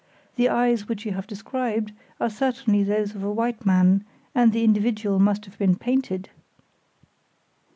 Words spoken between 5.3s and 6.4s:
have been painted."